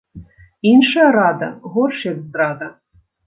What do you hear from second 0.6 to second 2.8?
Іншая рада‒ горш як здрада